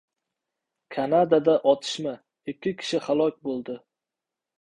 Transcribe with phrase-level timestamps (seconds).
[0.95, 2.13] Kanadada otishma:
[2.53, 3.77] ikki kishi halok bo‘ldi